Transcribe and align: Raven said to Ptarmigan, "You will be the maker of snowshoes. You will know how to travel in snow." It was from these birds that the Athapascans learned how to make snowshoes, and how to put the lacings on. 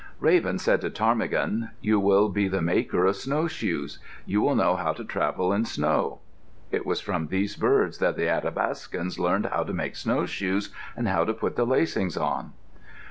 Raven 0.19 0.57
said 0.57 0.81
to 0.81 0.89
Ptarmigan, 0.89 1.69
"You 1.79 1.99
will 1.99 2.27
be 2.29 2.47
the 2.47 2.59
maker 2.63 3.05
of 3.05 3.15
snowshoes. 3.17 3.99
You 4.25 4.41
will 4.41 4.55
know 4.55 4.75
how 4.75 4.93
to 4.93 5.03
travel 5.03 5.53
in 5.53 5.63
snow." 5.63 6.21
It 6.71 6.87
was 6.87 6.99
from 7.01 7.27
these 7.27 7.55
birds 7.55 7.99
that 7.99 8.15
the 8.15 8.25
Athapascans 8.27 9.19
learned 9.19 9.45
how 9.53 9.61
to 9.61 9.73
make 9.73 9.95
snowshoes, 9.95 10.73
and 10.97 11.07
how 11.07 11.23
to 11.25 11.35
put 11.35 11.55
the 11.55 11.67
lacings 11.67 12.17
on. 12.17 12.53